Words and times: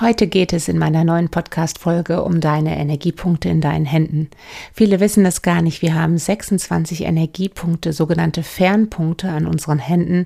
Heute 0.00 0.28
geht 0.28 0.54
es 0.54 0.68
in 0.68 0.78
meiner 0.78 1.04
neuen 1.04 1.28
Podcast-Folge 1.28 2.22
um 2.22 2.40
deine 2.40 2.78
Energiepunkte 2.78 3.50
in 3.50 3.60
deinen 3.60 3.84
Händen. 3.84 4.30
Viele 4.72 4.98
wissen 4.98 5.24
das 5.24 5.42
gar 5.42 5.60
nicht. 5.60 5.82
Wir 5.82 5.94
haben 5.94 6.16
26 6.16 7.02
Energiepunkte, 7.02 7.92
sogenannte 7.92 8.42
Fernpunkte 8.42 9.28
an 9.28 9.46
unseren 9.46 9.78
Händen. 9.78 10.24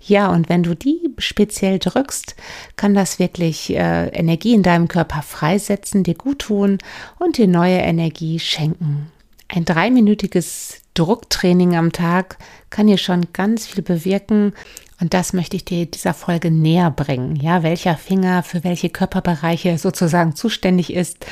Ja, 0.00 0.30
und 0.30 0.48
wenn 0.48 0.62
du 0.62 0.76
die 0.76 1.00
speziell 1.18 1.80
drückst, 1.80 2.36
kann 2.76 2.94
das 2.94 3.18
wirklich 3.18 3.74
äh, 3.74 4.10
Energie 4.10 4.54
in 4.54 4.62
deinem 4.62 4.86
Körper 4.86 5.22
freisetzen, 5.22 6.04
dir 6.04 6.14
gut 6.14 6.38
tun 6.38 6.78
und 7.18 7.36
dir 7.36 7.48
neue 7.48 7.78
Energie 7.78 8.38
schenken. 8.38 9.10
Ein 9.48 9.64
dreiminütiges 9.64 10.82
Drucktraining 10.94 11.74
am 11.74 11.90
Tag 11.90 12.38
kann 12.70 12.86
hier 12.86 12.98
schon 12.98 13.26
ganz 13.32 13.66
viel 13.66 13.82
bewirken 13.82 14.52
und 15.00 15.12
das 15.12 15.32
möchte 15.32 15.56
ich 15.56 15.64
dir 15.64 15.86
dieser 15.86 16.14
Folge 16.14 16.50
näher 16.50 16.90
bringen. 16.90 17.36
Ja, 17.36 17.62
welcher 17.62 17.96
Finger 17.96 18.42
für 18.42 18.64
welche 18.64 18.88
Körperbereiche 18.88 19.76
sozusagen 19.76 20.34
zuständig 20.34 20.92
ist 20.92 21.26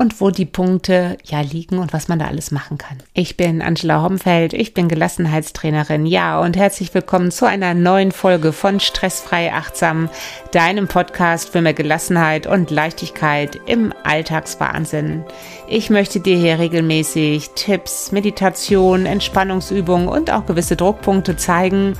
und 0.00 0.18
wo 0.18 0.30
die 0.30 0.46
Punkte 0.46 1.18
ja 1.24 1.42
liegen 1.42 1.78
und 1.78 1.92
was 1.92 2.08
man 2.08 2.18
da 2.18 2.26
alles 2.26 2.50
machen 2.50 2.78
kann. 2.78 2.96
Ich 3.12 3.36
bin 3.36 3.60
Angela 3.60 4.00
Homfeld, 4.00 4.54
ich 4.54 4.72
bin 4.72 4.88
Gelassenheitstrainerin. 4.88 6.06
Ja, 6.06 6.40
und 6.40 6.56
herzlich 6.56 6.94
willkommen 6.94 7.30
zu 7.30 7.44
einer 7.44 7.74
neuen 7.74 8.10
Folge 8.10 8.54
von 8.54 8.80
Stressfrei 8.80 9.52
Achtsam, 9.52 10.08
deinem 10.52 10.88
Podcast 10.88 11.50
für 11.50 11.60
mehr 11.60 11.74
Gelassenheit 11.74 12.46
und 12.46 12.70
Leichtigkeit 12.70 13.60
im 13.66 13.92
Alltagswahnsinn. 14.02 15.22
Ich 15.68 15.90
möchte 15.90 16.18
dir 16.18 16.38
hier 16.38 16.58
regelmäßig 16.58 17.50
Tipps, 17.50 18.10
Meditation, 18.10 19.04
Entspannungsübungen 19.04 20.08
und 20.08 20.32
auch 20.32 20.46
gewisse 20.46 20.76
Druckpunkte 20.76 21.36
zeigen, 21.36 21.92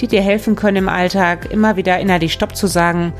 die 0.00 0.08
dir 0.08 0.22
helfen 0.22 0.56
können 0.56 0.78
im 0.78 0.88
Alltag 0.88 1.52
immer 1.52 1.76
wieder 1.76 2.00
innerlich 2.00 2.32
Stopp 2.32 2.56
zu 2.56 2.66
sagen, 2.66 3.12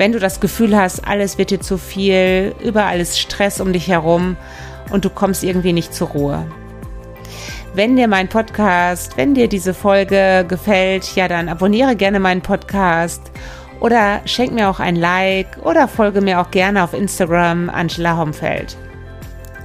wenn 0.00 0.12
du 0.12 0.18
das 0.18 0.40
Gefühl 0.40 0.74
hast, 0.74 1.06
alles 1.06 1.36
wird 1.36 1.50
dir 1.50 1.60
zu 1.60 1.76
viel, 1.76 2.54
überall 2.64 3.00
ist 3.00 3.20
Stress 3.20 3.60
um 3.60 3.74
dich 3.74 3.88
herum 3.88 4.38
und 4.90 5.04
du 5.04 5.10
kommst 5.10 5.44
irgendwie 5.44 5.74
nicht 5.74 5.94
zur 5.94 6.08
Ruhe. 6.08 6.46
Wenn 7.74 7.96
dir 7.96 8.08
mein 8.08 8.26
Podcast, 8.26 9.18
wenn 9.18 9.34
dir 9.34 9.46
diese 9.46 9.74
Folge 9.74 10.46
gefällt, 10.48 11.14
ja, 11.16 11.28
dann 11.28 11.50
abonniere 11.50 11.96
gerne 11.96 12.18
meinen 12.18 12.40
Podcast 12.40 13.30
oder 13.80 14.22
schenk 14.24 14.54
mir 14.54 14.70
auch 14.70 14.80
ein 14.80 14.96
Like 14.96 15.58
oder 15.64 15.86
folge 15.86 16.22
mir 16.22 16.40
auch 16.40 16.50
gerne 16.50 16.82
auf 16.82 16.94
Instagram 16.94 17.68
Angela 17.68 18.16
Homfeld. 18.16 18.78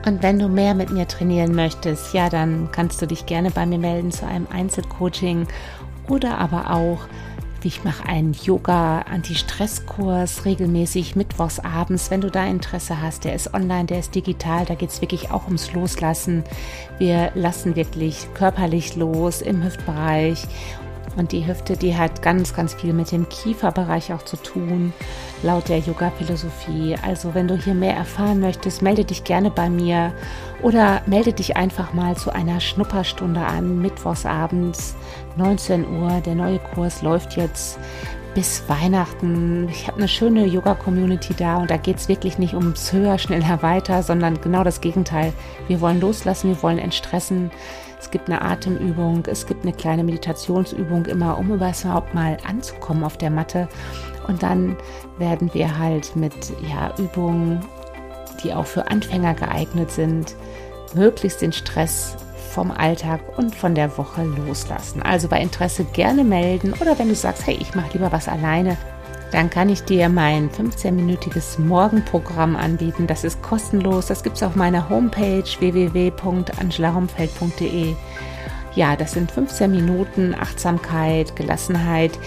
Und 0.05 0.21
wenn 0.21 0.37
du 0.37 0.49
mehr 0.49 0.75
mit 0.75 0.89
mir 0.89 1.07
trainieren 1.07 1.55
möchtest, 1.55 2.13
ja, 2.13 2.27
dann 2.27 2.67
kannst 2.73 3.01
du 3.01 3.05
dich 3.05 3.25
gerne 3.25 3.51
bei 3.51 3.65
mir 3.65 3.79
melden 3.79 4.11
zu 4.11 4.27
einem 4.27 4.47
Einzelcoaching 4.51 5.47
oder 6.09 6.39
aber 6.39 6.71
auch 6.71 7.07
ich 7.65 7.83
mache 7.83 8.07
einen 8.07 8.33
Yoga-Anti-Stress-Kurs 8.33 10.45
regelmäßig 10.45 11.15
mittwochs 11.15 11.59
abends. 11.59 12.11
Wenn 12.11 12.21
du 12.21 12.29
da 12.29 12.45
Interesse 12.45 13.01
hast, 13.01 13.23
der 13.23 13.33
ist 13.33 13.53
online, 13.53 13.85
der 13.85 13.99
ist 13.99 14.13
digital, 14.13 14.65
da 14.65 14.75
geht 14.75 14.89
es 14.89 15.01
wirklich 15.01 15.31
auch 15.31 15.45
ums 15.45 15.73
Loslassen. 15.73 16.43
Wir 16.99 17.31
lassen 17.33 17.75
wirklich 17.75 18.27
körperlich 18.35 18.95
los 18.95 19.41
im 19.41 19.63
Hüftbereich 19.63 20.45
und 21.15 21.31
die 21.31 21.47
Hüfte, 21.47 21.77
die 21.77 21.95
hat 21.95 22.21
ganz, 22.21 22.53
ganz 22.53 22.73
viel 22.73 22.93
mit 22.93 23.11
dem 23.11 23.27
Kieferbereich 23.29 24.13
auch 24.13 24.23
zu 24.23 24.37
tun, 24.37 24.93
laut 25.43 25.69
der 25.69 25.79
Yoga-Philosophie. 25.79 26.95
Also 27.03 27.33
wenn 27.33 27.47
du 27.47 27.55
hier 27.55 27.73
mehr 27.73 27.95
erfahren 27.95 28.39
möchtest, 28.39 28.81
melde 28.81 29.05
dich 29.05 29.23
gerne 29.23 29.51
bei 29.51 29.69
mir 29.69 30.13
oder 30.61 31.01
melde 31.05 31.33
dich 31.33 31.55
einfach 31.57 31.93
mal 31.93 32.15
zu 32.15 32.31
einer 32.31 32.59
Schnupperstunde 32.59 33.41
an, 33.41 33.81
mittwochsabends, 33.81 34.95
19 35.37 35.85
Uhr. 35.99 36.21
Der 36.25 36.35
neue 36.35 36.59
Kurs 36.59 37.01
läuft 37.01 37.37
jetzt 37.37 37.79
bis 38.35 38.63
Weihnachten. 38.67 39.69
Ich 39.69 39.87
habe 39.87 39.97
eine 39.97 40.07
schöne 40.07 40.45
Yoga-Community 40.45 41.33
da 41.35 41.57
und 41.57 41.71
da 41.71 41.77
geht 41.77 41.97
es 41.97 42.09
wirklich 42.09 42.37
nicht 42.37 42.53
ums 42.53 42.91
höher, 42.91 43.17
schneller, 43.17 43.63
weiter, 43.63 44.03
sondern 44.03 44.41
genau 44.41 44.63
das 44.63 44.81
Gegenteil. 44.81 45.33
Wir 45.67 45.79
wollen 45.81 46.01
loslassen, 46.01 46.49
wir 46.49 46.61
wollen 46.61 46.77
entstressen. 46.77 47.49
Es 47.99 48.11
gibt 48.11 48.29
eine 48.29 48.41
Atemübung, 48.41 49.23
es 49.27 49.45
gibt 49.45 49.63
eine 49.63 49.73
kleine 49.73 50.03
Meditationsübung 50.03 51.05
immer, 51.05 51.37
um 51.37 51.51
überhaupt 51.51 52.13
mal 52.13 52.37
anzukommen 52.47 53.03
auf 53.03 53.17
der 53.17 53.29
Matte. 53.29 53.67
Und 54.27 54.43
dann 54.43 54.75
werden 55.17 55.53
wir 55.53 55.77
halt 55.77 56.15
mit 56.15 56.33
ja, 56.69 56.93
Übungen, 56.97 57.61
die 58.43 58.53
auch 58.53 58.65
für 58.65 58.87
Anfänger 58.89 59.33
geeignet 59.33 59.91
sind, 59.91 60.35
möglichst 60.93 61.41
den 61.41 61.51
Stress 61.51 62.15
vom 62.51 62.71
Alltag 62.71 63.19
und 63.37 63.53
von 63.53 63.75
der 63.75 63.97
Woche 63.97 64.23
loslassen. 64.23 65.01
Also 65.01 65.27
bei 65.27 65.41
Interesse 65.41 65.83
gerne 65.83 66.23
melden 66.23 66.73
oder 66.79 66.97
wenn 66.97 67.09
du 67.09 67.15
sagst, 67.15 67.45
hey, 67.45 67.57
ich 67.59 67.75
mache 67.75 67.93
lieber 67.93 68.11
was 68.11 68.27
alleine, 68.27 68.77
dann 69.35 69.49
kann 69.49 69.67
ich 69.67 69.83
dir 69.83 70.07
mein 70.07 70.49
15-minütiges 70.49 71.59
Morgenprogramm 71.59 72.55
anbieten. 72.55 73.05
Das 73.05 73.25
ist 73.25 73.41
kostenlos. 73.41 74.05
Das 74.05 74.23
gibt 74.23 74.37
es 74.37 74.43
auf 74.43 74.55
meiner 74.55 74.87
Homepage 74.87 75.43
www.angelahomfeld.de. 75.59 77.95
Ja, 78.75 78.95
das 78.95 79.11
sind 79.11 79.29
15 79.29 79.69
Minuten 79.69 80.33
Achtsamkeit, 80.33 81.35
Gelassenheit, 81.35 82.17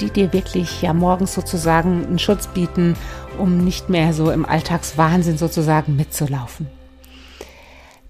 die 0.00 0.08
dir 0.08 0.32
wirklich 0.32 0.80
ja 0.80 0.94
morgens 0.94 1.34
sozusagen 1.34 2.06
einen 2.06 2.18
Schutz 2.18 2.46
bieten, 2.46 2.96
um 3.38 3.58
nicht 3.58 3.90
mehr 3.90 4.14
so 4.14 4.30
im 4.30 4.46
Alltagswahnsinn 4.46 5.36
sozusagen 5.36 5.96
mitzulaufen. 5.96 6.66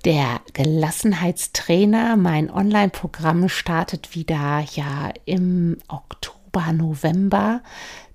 Der 0.04 0.40
Gelassenheitstrainer, 0.52 2.16
mein 2.16 2.52
Online-Programm 2.52 3.48
startet 3.48 4.14
wieder 4.14 4.64
ja 4.74 5.10
im 5.24 5.78
Oktober, 5.88 6.43
November. 6.72 7.62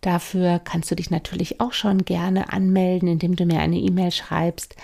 Dafür 0.01 0.59
kannst 0.59 0.89
du 0.91 0.95
dich 0.95 1.09
natürlich 1.09 1.59
auch 1.59 1.73
schon 1.73 2.05
gerne 2.05 2.51
anmelden, 2.53 3.07
indem 3.07 3.35
du 3.35 3.45
mir 3.45 3.59
eine 3.59 3.77
E-Mail 3.77 4.11
schreibst. 4.11 4.75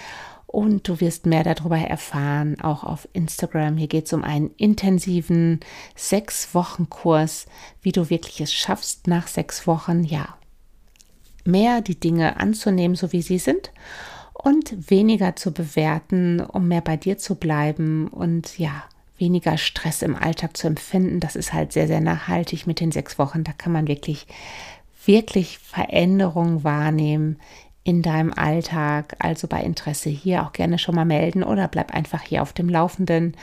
Und 0.48 0.88
du 0.88 1.02
wirst 1.02 1.26
mehr 1.26 1.44
darüber 1.44 1.78
erfahren, 1.78 2.62
auch 2.62 2.84
auf 2.84 3.10
Instagram. 3.14 3.78
Hier 3.78 3.88
geht 3.88 4.06
es 4.06 4.14
um 4.14 4.24
einen 4.24 4.52
intensiven 4.52 5.60
sechs 5.96 6.54
Wochen 6.54 6.90
Kurs, 6.90 7.46
wie 7.82 7.92
du 7.92 8.10
wirklich 8.10 8.40
es 8.40 8.54
schaffst, 8.54 9.08
nach 9.08 9.28
sechs 9.28 9.68
Wochen, 9.68 10.04
ja, 10.04 10.38
mehr 11.44 11.82
die 11.82 12.00
Dinge 12.00 12.40
anzunehmen, 12.40 12.96
so 12.96 13.12
wie 13.12 13.22
sie 13.22 13.38
sind 13.38 13.72
und 14.34 14.92
weniger 14.92 15.36
zu 15.36 15.52
bewerten, 15.52 16.40
um 16.40 16.68
mehr 16.68 16.82
bei 16.82 16.98
dir 16.98 17.18
zu 17.18 17.36
bleiben 17.36 18.08
und 18.08 18.60
ja, 18.60 18.84
weniger 19.18 19.58
Stress 19.58 20.02
im 20.02 20.16
Alltag 20.16 20.58
zu 20.58 20.68
empfinden. 20.68 21.20
Das 21.20 21.36
ist 21.36 21.53
halt 21.53 21.72
sehr, 21.72 21.88
sehr 21.88 22.02
nachhaltig 22.02 22.68
mit 22.68 22.80
den 22.80 22.92
sechs 22.92 23.18
Wochen. 23.18 23.44
Da 23.44 23.52
kann 23.53 23.72
man 23.72 23.88
wirklich 23.88 24.28
wirklich 25.06 25.59
Veränderungen 25.59 26.64
wahrnehmen 26.64 27.38
in 27.84 28.02
deinem 28.02 28.34
Alltag, 28.34 29.16
also 29.20 29.48
bei 29.48 29.62
Interesse 29.62 30.09
hier 30.09 30.44
auch 30.44 30.53
gerne 30.53 30.80
schon 30.80 30.96
mal 30.96 31.06
melden 31.06 31.44
oder 31.44 31.68
bleib 31.68 31.94
einfach 31.94 32.22
hier 32.24 32.42
auf 32.42 32.52
dem 32.52 32.68
Laufenden. 32.68 33.38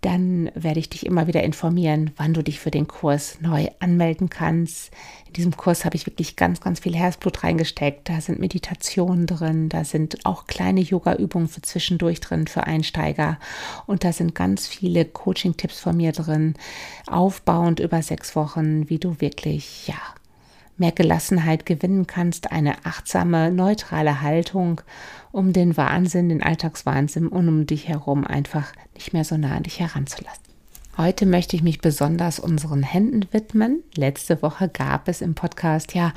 Dann 0.00 0.50
werde 0.54 0.80
ich 0.80 0.88
dich 0.88 1.04
immer 1.04 1.26
wieder 1.26 1.42
informieren, 1.42 2.12
wann 2.16 2.32
du 2.32 2.42
dich 2.42 2.58
für 2.58 2.70
den 2.70 2.88
Kurs 2.88 3.38
neu 3.40 3.68
anmelden 3.80 4.30
kannst. 4.30 4.90
In 5.26 5.34
diesem 5.34 5.56
Kurs 5.56 5.84
habe 5.84 5.96
ich 5.96 6.06
wirklich 6.06 6.36
ganz, 6.36 6.60
ganz 6.60 6.80
viel 6.80 6.96
Herzblut 6.96 7.44
reingesteckt. 7.44 8.08
Da 8.08 8.20
sind 8.20 8.40
Meditationen 8.40 9.26
drin, 9.26 9.68
da 9.68 9.84
sind 9.84 10.24
auch 10.24 10.46
kleine 10.46 10.80
Yoga-Übungen 10.80 11.48
für 11.48 11.60
zwischendurch 11.60 12.20
drin, 12.20 12.46
für 12.46 12.64
Einsteiger. 12.64 13.38
Und 13.86 14.02
da 14.02 14.12
sind 14.12 14.34
ganz 14.34 14.66
viele 14.66 15.04
Coaching-Tipps 15.04 15.80
von 15.80 15.96
mir 15.96 16.12
drin, 16.12 16.54
aufbauend 17.06 17.78
über 17.78 18.02
sechs 18.02 18.34
Wochen, 18.34 18.88
wie 18.88 18.98
du 18.98 19.20
wirklich, 19.20 19.86
ja, 19.86 20.00
mehr 20.80 20.92
Gelassenheit 20.92 21.66
gewinnen 21.66 22.06
kannst, 22.06 22.50
eine 22.50 22.84
achtsame, 22.84 23.52
neutrale 23.52 24.22
Haltung, 24.22 24.80
um 25.30 25.52
den 25.52 25.76
Wahnsinn, 25.76 26.28
den 26.28 26.42
Alltagswahnsinn 26.42 27.28
und 27.28 27.48
um 27.48 27.66
dich 27.66 27.86
herum 27.86 28.26
einfach 28.26 28.72
nicht 28.94 29.12
mehr 29.12 29.24
so 29.24 29.36
nah 29.36 29.56
an 29.56 29.62
dich 29.62 29.78
heranzulassen. 29.78 30.42
Heute 30.96 31.24
möchte 31.24 31.54
ich 31.54 31.62
mich 31.62 31.80
besonders 31.80 32.40
unseren 32.40 32.82
Händen 32.82 33.26
widmen. 33.30 33.82
Letzte 33.94 34.42
Woche 34.42 34.68
gab 34.68 35.08
es 35.08 35.20
im 35.20 35.34
Podcast 35.34 35.94
ja 35.94 36.12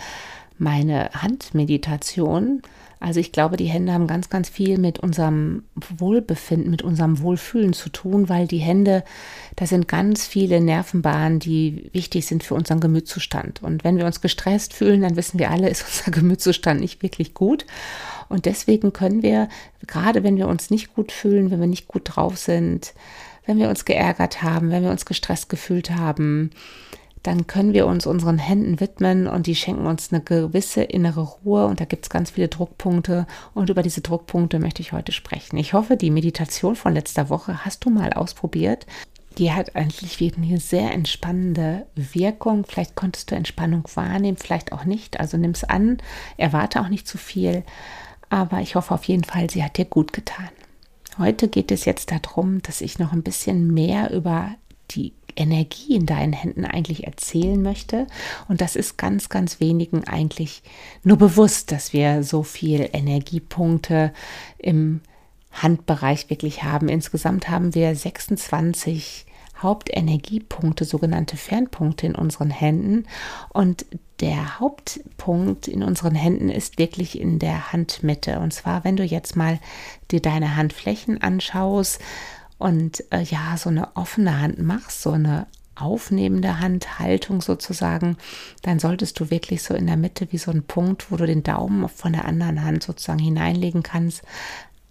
meine 0.57 1.09
Handmeditation 1.13 2.61
also 3.03 3.19
ich 3.19 3.33
glaube, 3.33 3.57
die 3.57 3.65
Hände 3.65 3.91
haben 3.91 4.07
ganz, 4.07 4.29
ganz 4.29 4.47
viel 4.47 4.77
mit 4.77 4.97
unserem 4.97 5.63
Wohlbefinden, 5.97 6.71
mit 6.71 6.83
unserem 6.83 7.19
Wohlfühlen 7.19 7.73
zu 7.73 7.89
tun, 7.89 8.29
weil 8.29 8.47
die 8.47 8.59
Hände, 8.59 9.03
da 9.57 9.65
sind 9.65 9.89
ganz 9.89 10.25
viele 10.25 10.61
Nervenbahnen, 10.61 11.39
die 11.39 11.89
wichtig 11.91 12.25
sind 12.25 12.45
für 12.45 12.55
unseren 12.55 12.79
Gemütszustand. 12.79 13.61
Und 13.61 13.83
wenn 13.83 13.97
wir 13.97 14.05
uns 14.05 14.21
gestresst 14.21 14.73
fühlen, 14.73 15.01
dann 15.01 15.17
wissen 15.17 15.37
wir 15.37 15.51
alle, 15.51 15.67
ist 15.69 15.83
unser 15.85 16.11
Gemütszustand 16.11 16.79
nicht 16.79 17.03
wirklich 17.03 17.33
gut. 17.33 17.65
Und 18.29 18.45
deswegen 18.45 18.93
können 18.93 19.21
wir, 19.21 19.49
gerade 19.85 20.23
wenn 20.23 20.37
wir 20.37 20.47
uns 20.47 20.69
nicht 20.69 20.95
gut 20.95 21.11
fühlen, 21.11 21.51
wenn 21.51 21.59
wir 21.59 21.67
nicht 21.67 21.89
gut 21.89 22.03
drauf 22.05 22.37
sind, 22.37 22.93
wenn 23.45 23.57
wir 23.57 23.67
uns 23.67 23.83
geärgert 23.83 24.43
haben, 24.43 24.71
wenn 24.71 24.83
wir 24.83 24.91
uns 24.91 25.05
gestresst 25.05 25.49
gefühlt 25.49 25.91
haben, 25.91 26.51
dann 27.23 27.47
können 27.47 27.73
wir 27.73 27.87
uns 27.87 28.05
unseren 28.05 28.37
Händen 28.37 28.79
widmen 28.81 29.27
und 29.27 29.47
die 29.47 29.55
schenken 29.55 29.85
uns 29.85 30.11
eine 30.11 30.21
gewisse 30.21 30.83
innere 30.83 31.21
Ruhe 31.21 31.65
und 31.65 31.79
da 31.79 31.85
gibt 31.85 32.05
es 32.05 32.09
ganz 32.09 32.31
viele 32.31 32.49
Druckpunkte 32.49 33.25
und 33.53 33.69
über 33.69 33.81
diese 33.81 34.01
Druckpunkte 34.01 34.59
möchte 34.59 34.81
ich 34.81 34.91
heute 34.91 35.13
sprechen. 35.13 35.57
Ich 35.57 35.73
hoffe, 35.73 35.95
die 35.95 36.11
Meditation 36.11 36.75
von 36.75 36.93
letzter 36.93 37.29
Woche 37.29 37.65
hast 37.65 37.85
du 37.85 37.89
mal 37.89 38.13
ausprobiert. 38.13 38.85
die 39.39 39.51
hat 39.51 39.75
eigentlich 39.75 40.21
eine 40.37 40.59
sehr 40.59 40.91
entspannende 40.91 41.87
Wirkung. 41.95 42.65
Vielleicht 42.67 42.93
konntest 42.95 43.31
du 43.31 43.35
Entspannung 43.35 43.83
wahrnehmen, 43.95 44.37
vielleicht 44.37 44.71
auch 44.71 44.85
nicht. 44.85 45.19
Also 45.19 45.37
nimm 45.37 45.51
es 45.51 45.63
an, 45.63 45.97
erwarte 46.37 46.81
auch 46.81 46.89
nicht 46.89 47.07
zu 47.07 47.17
viel. 47.17 47.63
Aber 48.29 48.59
ich 48.61 48.75
hoffe 48.75 48.93
auf 48.93 49.05
jeden 49.05 49.23
Fall, 49.23 49.49
sie 49.49 49.63
hat 49.63 49.77
dir 49.77 49.85
gut 49.85 50.13
getan. 50.13 50.49
Heute 51.17 51.47
geht 51.47 51.71
es 51.71 51.85
jetzt 51.85 52.11
darum, 52.11 52.61
dass 52.61 52.81
ich 52.81 52.99
noch 52.99 53.13
ein 53.13 53.23
bisschen 53.23 53.73
mehr 53.73 54.11
über 54.11 54.51
die 54.91 55.13
Energie 55.35 55.95
in 55.95 56.05
deinen 56.05 56.33
Händen 56.33 56.65
eigentlich 56.65 57.05
erzählen 57.05 57.61
möchte. 57.61 58.07
Und 58.47 58.61
das 58.61 58.75
ist 58.75 58.97
ganz, 58.97 59.29
ganz 59.29 59.59
wenigen 59.59 60.03
eigentlich 60.05 60.63
nur 61.03 61.17
bewusst, 61.17 61.71
dass 61.71 61.93
wir 61.93 62.23
so 62.23 62.43
viel 62.43 62.89
Energiepunkte 62.93 64.13
im 64.57 65.01
Handbereich 65.51 66.29
wirklich 66.29 66.63
haben. 66.63 66.89
Insgesamt 66.89 67.49
haben 67.49 67.75
wir 67.75 67.95
26 67.95 69.25
Hauptenergiepunkte, 69.63 70.83
sogenannte 70.83 71.37
Fernpunkte 71.37 72.05
in 72.05 72.15
unseren 72.15 72.49
Händen. 72.49 73.05
Und 73.49 73.85
der 74.19 74.59
Hauptpunkt 74.59 75.67
in 75.67 75.83
unseren 75.83 76.15
Händen 76.15 76.49
ist 76.49 76.77
wirklich 76.77 77.19
in 77.19 77.39
der 77.39 77.71
Handmitte. 77.71 78.39
Und 78.39 78.53
zwar, 78.53 78.83
wenn 78.83 78.97
du 78.97 79.03
jetzt 79.03 79.35
mal 79.35 79.59
dir 80.11 80.21
deine 80.21 80.55
Handflächen 80.55 81.21
anschaust 81.21 82.01
und 82.57 83.03
äh, 83.11 83.23
ja, 83.23 83.57
so 83.57 83.69
eine 83.69 83.95
offene 83.95 84.39
Hand 84.39 84.59
machst, 84.59 85.01
so 85.01 85.11
eine 85.11 85.47
aufnehmende 85.75 86.59
Handhaltung 86.59 87.41
sozusagen, 87.41 88.17
dann 88.61 88.79
solltest 88.79 89.19
du 89.19 89.31
wirklich 89.31 89.63
so 89.63 89.73
in 89.73 89.87
der 89.87 89.97
Mitte 89.97 90.27
wie 90.31 90.37
so 90.37 90.51
ein 90.51 90.63
Punkt, 90.63 91.11
wo 91.11 91.17
du 91.17 91.25
den 91.25 91.43
Daumen 91.43 91.89
von 91.89 92.13
der 92.13 92.25
anderen 92.25 92.63
Hand 92.63 92.83
sozusagen 92.83 93.19
hineinlegen 93.19 93.81
kannst, 93.81 94.21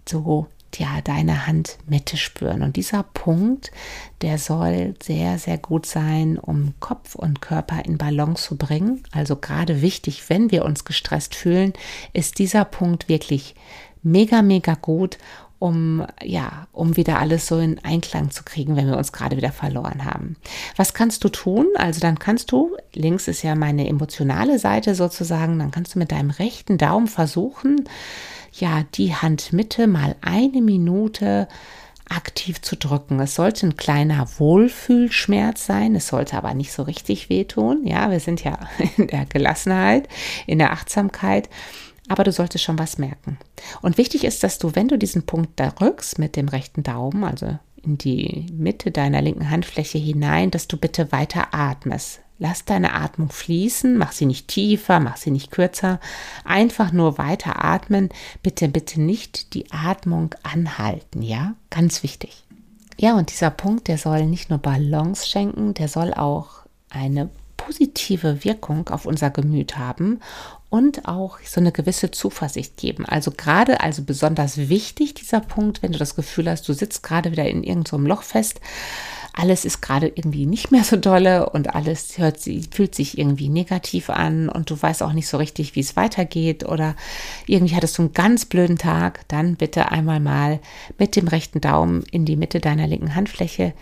so 0.09 0.49
ja 0.79 1.01
deine 1.03 1.47
Handmitte 1.47 2.17
spüren. 2.17 2.63
Und 2.63 2.77
dieser 2.77 3.03
Punkt, 3.03 3.71
der 4.23 4.39
soll 4.39 4.95
sehr, 5.03 5.39
sehr 5.39 5.59
gut 5.59 5.87
sein, 5.87 6.39
um 6.39 6.75
Kopf 6.81 7.15
und 7.15 7.41
Körper 7.41 7.85
in 7.85 7.99
Balance 7.99 8.49
zu 8.49 8.57
bringen. 8.57 9.03
Also 9.13 9.37
gerade 9.37 9.83
wichtig, 9.83 10.29
wenn 10.29 10.51
wir 10.51 10.65
uns 10.65 10.85
gestresst 10.85 11.35
fühlen, 11.35 11.73
ist 12.13 12.39
dieser 12.39 12.65
Punkt 12.65 13.09
wirklich 13.09 13.55
mega, 14.03 14.43
mega 14.43 14.75
gut, 14.75 15.19
um 15.63 16.05
ja, 16.25 16.67
um 16.73 16.97
wieder 16.97 17.21
alles 17.21 17.47
so 17.47 17.57
in 17.57 17.79
Einklang 17.85 18.33
zu 18.33 18.43
kriegen, 18.43 18.75
wenn 18.75 18.89
wir 18.89 18.97
uns 18.97 19.13
gerade 19.13 19.37
wieder 19.37 19.53
verloren 19.53 20.05
haben. 20.05 20.35
Was 20.75 20.93
kannst 20.93 21.23
du 21.23 21.29
tun? 21.29 21.69
Also 21.77 22.01
dann 22.01 22.19
kannst 22.19 22.51
du, 22.51 22.77
links 22.95 23.29
ist 23.29 23.43
ja 23.43 23.55
meine 23.55 23.87
emotionale 23.87 24.59
Seite 24.59 24.97
sozusagen, 24.97 25.61
dann 25.61 25.71
kannst 25.71 25.95
du 25.95 26.01
mit 26.01 26.11
deinem 26.11 26.31
rechten 26.31 26.79
Daumen 26.79 27.07
versuchen, 27.07 27.89
ja, 28.53 28.83
die 28.95 29.15
Handmitte 29.15 29.87
mal 29.87 30.17
eine 30.21 30.61
Minute 30.61 31.47
aktiv 32.09 32.61
zu 32.61 32.77
drücken. 32.77 33.21
Es 33.21 33.37
sollte 33.37 33.69
ein 33.69 33.77
kleiner 33.77 34.27
Wohlfühlschmerz 34.39 35.65
sein, 35.65 35.95
es 35.95 36.09
sollte 36.09 36.37
aber 36.37 36.55
nicht 36.55 36.73
so 36.73 36.83
richtig 36.83 37.31
wehtun. 37.31 37.87
Ja, 37.87 38.11
wir 38.11 38.19
sind 38.19 38.43
ja 38.43 38.59
in 38.97 39.07
der 39.07 39.27
Gelassenheit, 39.27 40.09
in 40.49 40.59
der 40.59 40.73
Achtsamkeit, 40.73 41.49
aber 42.09 42.25
du 42.25 42.33
solltest 42.33 42.65
schon 42.65 42.79
was 42.79 42.99
merken. 42.99 43.39
Und 43.81 43.99
wichtig 43.99 44.25
ist, 44.25 44.43
dass 44.43 44.59
du, 44.59 44.75
wenn 44.75 44.89
du 44.89 44.99
diesen 44.99 45.25
Punkt 45.25 45.59
da 45.61 45.69
rückst 45.81 46.19
mit 46.19 46.37
dem 46.37 46.49
rechten 46.49 46.83
Daumen, 46.83 47.25
also 47.25 47.59
in 47.83 47.99
die 47.99 48.47
Mitte 48.53 48.91
deiner 48.91 49.23
linken 49.23 49.51
Handfläche 49.51 49.99
hinein, 49.99 50.51
dass 50.51 50.69
du 50.69 50.77
bitte 50.77 51.13
weiter 51.13 51.49
atmest. 51.53 52.21
Lass 52.39 52.65
deine 52.65 52.95
Atmung 52.95 53.31
fließen, 53.31 53.97
mach 53.97 54.11
sie 54.11 54.27
nicht 54.27 54.49
tiefer, 54.49 54.99
mach 54.99 55.17
sie 55.17 55.31
nicht 55.31 55.53
kürzer, 55.53 56.01
einfach 56.45 56.91
nur 56.91 57.19
weiter 57.19 57.65
atmen. 57.65 58.09
Bitte, 58.43 58.69
bitte 58.69 59.01
nicht 59.01 59.55
die 59.55 59.71
Atmung 59.71 60.35
anhalten, 60.43 61.23
ja? 61.23 61.55
Ganz 61.71 62.03
wichtig. 62.03 62.45
Ja, 62.99 63.17
und 63.17 63.31
dieser 63.31 63.51
Punkt, 63.51 63.87
der 63.87 63.99
soll 63.99 64.27
nicht 64.27 64.51
nur 64.51 64.59
Balance 64.59 65.27
schenken, 65.27 65.75
der 65.75 65.89
soll 65.89 66.13
auch 66.15 66.67
eine 66.91 67.31
positive 67.57 68.45
Wirkung 68.45 68.89
auf 68.89 69.07
unser 69.07 69.31
Gemüt 69.31 69.79
haben 69.79 70.19
und 70.73 71.07
auch 71.07 71.39
so 71.45 71.61
eine 71.61 71.71
gewisse 71.71 72.11
Zuversicht 72.11 72.79
geben. 72.79 73.05
Also 73.05 73.31
gerade, 73.31 73.83
also 73.83 74.03
besonders 74.03 74.57
wichtig 74.57 75.13
dieser 75.13 75.41
Punkt, 75.41 75.83
wenn 75.83 75.93
du 75.93 75.99
das 75.99 76.17
Gefühl 76.17 76.49
hast, 76.49 76.67
du 76.67 76.73
sitzt 76.73 77.03
gerade 77.03 77.31
wieder 77.31 77.47
in 77.47 77.63
irgendeinem 77.63 78.07
Loch 78.07 78.23
fest, 78.23 78.59
alles 79.35 79.67
ist 79.67 79.83
gerade 79.83 80.09
irgendwie 80.09 80.47
nicht 80.47 80.71
mehr 80.71 80.83
so 80.85 80.97
dolle 80.97 81.51
und 81.51 81.75
alles 81.75 82.17
hört, 82.17 82.39
fühlt 82.71 82.95
sich 82.95 83.19
irgendwie 83.19 83.51
negativ 83.51 84.09
an 84.09 84.49
und 84.49 84.71
du 84.71 84.81
weißt 84.81 85.03
auch 85.03 85.13
nicht 85.13 85.29
so 85.29 85.37
richtig, 85.37 85.75
wie 85.75 85.81
es 85.81 85.95
weitergeht 85.95 86.65
oder 86.67 86.97
irgendwie 87.47 87.75
hattest 87.75 87.99
du 87.99 88.03
einen 88.03 88.15
ganz 88.15 88.47
blöden 88.47 88.79
Tag, 88.79 89.29
dann 89.29 89.57
bitte 89.57 89.91
einmal 89.91 90.21
mal 90.21 90.59
mit 90.99 91.17
dem 91.17 91.29
rechten 91.29 91.61
Daumen 91.61 92.03
in 92.11 92.25
die 92.25 92.37
Mitte 92.37 92.61
deiner 92.61 92.87
linken 92.87 93.15
Handfläche 93.15 93.75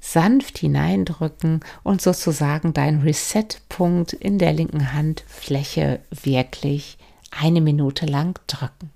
sanft 0.00 0.58
hineindrücken 0.58 1.60
und 1.82 2.00
sozusagen 2.00 2.72
deinen 2.72 3.02
Reset-Punkt 3.02 4.12
in 4.14 4.38
der 4.38 4.52
linken 4.52 4.92
Handfläche 4.92 6.00
wirklich 6.10 6.98
eine 7.30 7.60
Minute 7.60 8.06
lang 8.06 8.38
drücken. 8.46 8.90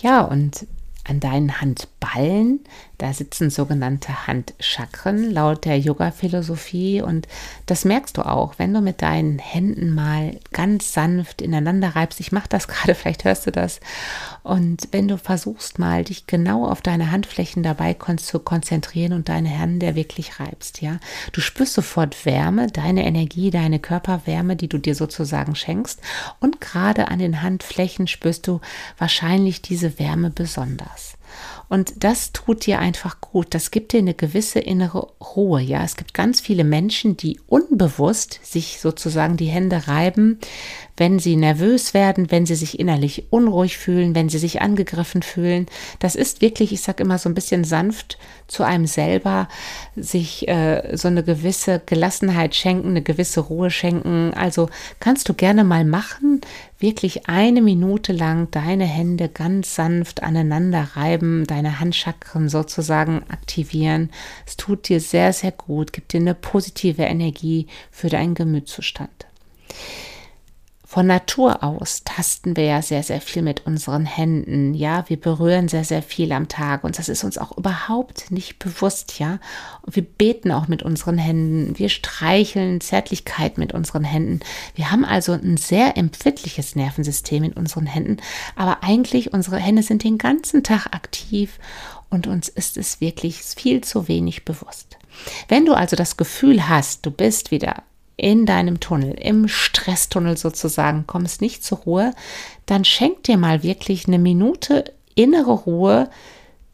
Ja, 0.00 0.22
und 0.22 0.66
an 1.04 1.20
deinen 1.20 1.60
Handballen. 1.60 2.60
Da 3.04 3.12
sitzen 3.12 3.50
sogenannte 3.50 4.26
Handchakren 4.26 5.30
laut 5.30 5.66
der 5.66 5.78
Yoga-Philosophie. 5.78 7.02
Und 7.02 7.28
das 7.66 7.84
merkst 7.84 8.16
du 8.16 8.22
auch, 8.22 8.54
wenn 8.56 8.72
du 8.72 8.80
mit 8.80 9.02
deinen 9.02 9.38
Händen 9.38 9.90
mal 9.90 10.40
ganz 10.52 10.94
sanft 10.94 11.42
ineinander 11.42 11.96
reibst. 11.96 12.18
Ich 12.20 12.32
mache 12.32 12.48
das 12.48 12.66
gerade, 12.68 12.94
vielleicht 12.94 13.24
hörst 13.24 13.46
du 13.46 13.52
das. 13.52 13.80
Und 14.42 14.88
wenn 14.92 15.06
du 15.06 15.18
versuchst 15.18 15.78
mal, 15.78 16.02
dich 16.02 16.26
genau 16.26 16.66
auf 16.66 16.80
deine 16.80 17.10
Handflächen 17.10 17.62
dabei 17.62 17.92
zu 17.92 18.38
konzentrieren 18.38 19.12
und 19.12 19.28
deine 19.28 19.50
Hände 19.50 19.96
wirklich 19.96 20.40
reibst, 20.40 20.80
ja. 20.80 20.98
Du 21.32 21.42
spürst 21.42 21.74
sofort 21.74 22.24
Wärme, 22.24 22.68
deine 22.68 23.04
Energie, 23.04 23.50
deine 23.50 23.80
Körperwärme, 23.80 24.56
die 24.56 24.68
du 24.68 24.78
dir 24.78 24.94
sozusagen 24.94 25.54
schenkst. 25.54 26.00
Und 26.40 26.62
gerade 26.62 27.08
an 27.08 27.18
den 27.18 27.42
Handflächen 27.42 28.06
spürst 28.06 28.46
du 28.46 28.62
wahrscheinlich 28.96 29.60
diese 29.60 29.98
Wärme 29.98 30.30
besonders. 30.30 31.18
Und 31.74 32.04
das 32.04 32.30
tut 32.30 32.66
dir 32.66 32.78
einfach 32.78 33.20
gut. 33.20 33.48
Das 33.50 33.72
gibt 33.72 33.92
dir 33.92 33.98
eine 33.98 34.14
gewisse 34.14 34.60
innere 34.60 35.08
Ruhe. 35.34 35.60
Ja, 35.60 35.82
es 35.82 35.96
gibt 35.96 36.14
ganz 36.14 36.40
viele 36.40 36.62
Menschen, 36.62 37.16
die 37.16 37.40
unbewusst 37.48 38.38
sich 38.44 38.78
sozusagen 38.78 39.36
die 39.36 39.46
Hände 39.48 39.88
reiben, 39.88 40.38
wenn 40.96 41.18
sie 41.18 41.34
nervös 41.34 41.92
werden, 41.92 42.30
wenn 42.30 42.46
sie 42.46 42.54
sich 42.54 42.78
innerlich 42.78 43.26
unruhig 43.30 43.76
fühlen, 43.76 44.14
wenn 44.14 44.28
sie 44.28 44.38
sich 44.38 44.62
angegriffen 44.62 45.22
fühlen. 45.22 45.66
Das 45.98 46.14
ist 46.14 46.42
wirklich, 46.42 46.72
ich 46.72 46.80
sage 46.80 47.02
immer 47.02 47.18
so 47.18 47.28
ein 47.28 47.34
bisschen 47.34 47.64
sanft 47.64 48.18
zu 48.46 48.62
einem 48.62 48.86
selber, 48.86 49.48
sich 49.96 50.46
äh, 50.46 50.96
so 50.96 51.08
eine 51.08 51.24
gewisse 51.24 51.82
Gelassenheit 51.84 52.54
schenken, 52.54 52.90
eine 52.90 53.02
gewisse 53.02 53.40
Ruhe 53.40 53.72
schenken. 53.72 54.32
Also 54.34 54.68
kannst 55.00 55.28
du 55.28 55.34
gerne 55.34 55.64
mal 55.64 55.84
machen, 55.84 56.40
wirklich 56.78 57.28
eine 57.28 57.62
Minute 57.62 58.12
lang 58.12 58.50
deine 58.50 58.84
Hände 58.84 59.28
ganz 59.28 59.74
sanft 59.74 60.22
aneinander 60.22 60.90
reiben, 60.94 61.46
deine 61.46 61.80
Handchakren 61.80 62.48
sozusagen 62.48 63.22
aktivieren. 63.28 64.10
Es 64.46 64.56
tut 64.56 64.88
dir 64.88 65.00
sehr, 65.00 65.32
sehr 65.32 65.52
gut, 65.52 65.92
gibt 65.92 66.12
dir 66.12 66.20
eine 66.20 66.34
positive 66.34 67.02
Energie 67.02 67.66
für 67.90 68.08
deinen 68.08 68.34
Gemütszustand. 68.34 69.26
Von 70.94 71.08
Natur 71.08 71.64
aus 71.64 72.04
tasten 72.04 72.56
wir 72.56 72.66
ja 72.66 72.80
sehr, 72.80 73.02
sehr 73.02 73.20
viel 73.20 73.42
mit 73.42 73.66
unseren 73.66 74.06
Händen. 74.06 74.74
Ja, 74.74 75.02
wir 75.08 75.20
berühren 75.20 75.66
sehr, 75.66 75.82
sehr 75.82 76.02
viel 76.02 76.30
am 76.30 76.46
Tag 76.46 76.84
und 76.84 77.00
das 77.00 77.08
ist 77.08 77.24
uns 77.24 77.36
auch 77.36 77.58
überhaupt 77.58 78.30
nicht 78.30 78.60
bewusst. 78.60 79.18
Ja, 79.18 79.40
und 79.82 79.96
wir 79.96 80.04
beten 80.04 80.52
auch 80.52 80.68
mit 80.68 80.84
unseren 80.84 81.18
Händen. 81.18 81.76
Wir 81.80 81.88
streicheln 81.88 82.80
Zärtlichkeit 82.80 83.58
mit 83.58 83.74
unseren 83.74 84.04
Händen. 84.04 84.38
Wir 84.76 84.92
haben 84.92 85.04
also 85.04 85.32
ein 85.32 85.56
sehr 85.56 85.96
empfindliches 85.96 86.76
Nervensystem 86.76 87.42
in 87.42 87.54
unseren 87.54 87.86
Händen. 87.86 88.18
Aber 88.54 88.84
eigentlich 88.84 89.32
unsere 89.32 89.56
Hände 89.56 89.82
sind 89.82 90.04
den 90.04 90.16
ganzen 90.16 90.62
Tag 90.62 90.94
aktiv 90.94 91.58
und 92.08 92.28
uns 92.28 92.48
ist 92.48 92.76
es 92.76 93.00
wirklich 93.00 93.38
viel 93.42 93.80
zu 93.80 94.06
wenig 94.06 94.44
bewusst. 94.44 94.96
Wenn 95.48 95.66
du 95.66 95.74
also 95.74 95.96
das 95.96 96.16
Gefühl 96.16 96.68
hast, 96.68 97.04
du 97.04 97.10
bist 97.10 97.50
wieder 97.50 97.82
in 98.16 98.46
deinem 98.46 98.80
Tunnel, 98.80 99.12
im 99.20 99.48
Stresstunnel 99.48 100.36
sozusagen, 100.36 101.06
kommst 101.06 101.40
nicht 101.40 101.64
zur 101.64 101.78
Ruhe, 101.78 102.12
dann 102.66 102.84
schenk 102.84 103.24
dir 103.24 103.36
mal 103.36 103.62
wirklich 103.62 104.06
eine 104.06 104.18
Minute 104.18 104.84
innere 105.14 105.52
Ruhe 105.52 106.08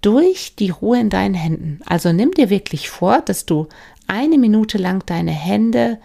durch 0.01 0.55
die 0.57 0.71
Ruhe 0.71 1.01
in 1.01 1.11
deinen 1.11 1.35
Händen. 1.35 1.81
Also 1.87 2.13
nimm 2.13 2.33
dir 2.33 2.51
wirklich 2.51 2.91
vor, 2.91 3.21
dass 3.21 3.47
du 3.47 3.69
eine 4.07 4.39
Minute 4.39 4.79
lang 4.79 5.05
deine 5.07 5.33
Hände 5.33 5.99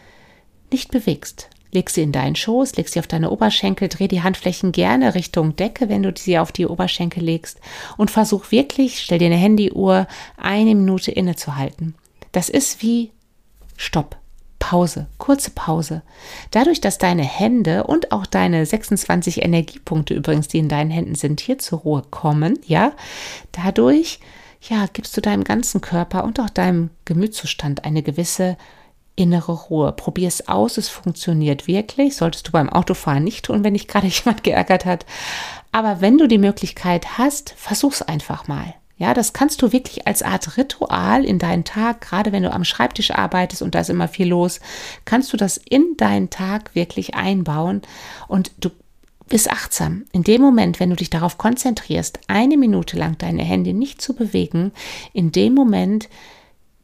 nicht 0.72 0.92
bewegst. 0.92 1.50
Leg 1.72 1.90
sie 1.90 2.04
in 2.04 2.12
deinen 2.12 2.36
Schoß, 2.36 2.78
leg 2.78 2.88
sie 2.88 3.00
auf 3.00 3.08
deine 3.08 3.32
Oberschenkel, 3.32 3.90
dreh 3.90 4.08
die 4.08 4.24
Handflächen 4.24 4.72
gerne 4.72 5.14
Richtung 5.14 5.56
Decke, 5.56 5.90
wenn 5.90 6.04
du 6.04 6.14
sie 6.16 6.38
auf 6.38 6.52
die 6.52 6.68
Oberschenkel 6.68 7.24
legst 7.24 7.60
und 7.98 8.12
versuch 8.12 8.52
wirklich, 8.52 9.02
stell 9.02 9.20
dir 9.20 9.26
eine 9.26 9.36
Handyuhr, 9.36 10.08
eine 10.38 10.76
Minute 10.76 11.12
innezuhalten. 11.12 11.96
Das 12.32 12.50
ist 12.50 12.82
wie 12.82 13.12
Stopp. 13.76 14.18
Pause, 14.68 15.06
kurze 15.20 15.52
Pause. 15.52 16.02
Dadurch, 16.50 16.82
dass 16.82 16.98
deine 16.98 17.22
Hände 17.22 17.84
und 17.84 18.12
auch 18.12 18.26
deine 18.26 18.66
26 18.66 19.44
Energiepunkte 19.44 20.16
übrigens, 20.16 20.48
die 20.48 20.58
in 20.58 20.70
deinen 20.70 20.90
Händen 20.90 21.14
sind, 21.14 21.40
hier 21.40 21.60
zur 21.60 21.82
Ruhe 21.82 22.02
kommen, 22.10 22.58
ja, 22.66 22.94
dadurch 23.52 24.20
ja, 24.68 24.88
gibst 24.92 25.16
du 25.16 25.22
deinem 25.22 25.44
ganzen 25.44 25.82
Körper 25.82 26.24
und 26.24 26.40
auch 26.40 26.50
deinem 26.50 26.90
Gemütszustand 27.06 27.86
eine 27.86 28.02
gewisse 28.02 28.58
innere 29.16 29.52
Ruhe. 29.52 29.92
Probier 29.92 30.28
es 30.28 30.48
aus, 30.48 30.80
es 30.80 30.90
funktioniert 30.90 31.68
wirklich. 31.68 32.16
Solltest 32.16 32.48
du 32.48 32.52
beim 32.52 32.70
Autofahren 32.70 33.24
nicht 33.24 33.46
tun, 33.46 33.64
wenn 33.64 33.76
dich 33.76 33.88
gerade 33.88 34.08
jemand 34.26 34.44
geärgert 34.44 34.86
hat. 34.86 35.06
Aber 35.72 36.02
wenn 36.02 36.18
du 36.18 36.28
die 36.28 36.40
Möglichkeit 36.40 37.20
hast, 37.20 37.54
versuch's 37.56 38.02
einfach 38.02 38.48
mal. 38.48 38.74
Ja, 38.98 39.14
das 39.14 39.34
kannst 39.34 39.62
du 39.62 39.74
wirklich 39.74 40.08
als 40.08 40.22
Art 40.22 40.58
Ritual 40.58 41.26
in 41.26 41.38
deinen 41.38 41.66
Tag, 41.66 42.00
gerade 42.02 42.32
wenn 42.32 42.44
du 42.44 42.52
am 42.52 42.64
Schreibtisch 42.64 43.12
arbeitest 43.12 43.62
und 43.62 43.76
da 43.76 43.82
ist 43.82 43.90
immer 43.90 44.08
viel 44.08 44.30
los, 44.30 44.62
kannst 45.04 45.34
du 45.34 45.38
das 45.38 45.58
in 45.58 45.98
deinen 45.98 46.30
Tag 46.30 46.76
wirklich 46.76 47.14
einbauen 47.14 47.82
und 48.30 48.52
du 48.58 48.70
bist 49.28 49.52
achtsam. 49.52 50.06
In 50.14 50.24
dem 50.24 50.42
Moment, 50.42 50.80
wenn 50.80 50.92
du 50.92 50.96
dich 50.96 51.10
darauf 51.10 51.38
konzentrierst, 51.38 52.20
eine 52.28 52.58
Minute 52.58 52.96
lang 52.96 53.18
deine 53.18 53.44
Hände 53.44 53.74
nicht 53.74 54.02
zu 54.02 54.14
bewegen, 54.14 54.72
in 55.12 55.32
dem 55.32 55.54
Moment 55.54 56.08